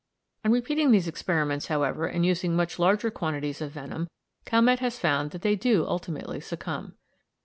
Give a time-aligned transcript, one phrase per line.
[0.43, 4.07] On repeating these experiments, however, and using much larger quantities of venom,
[4.47, 6.95] Calmette has found that they do ultimately succumb.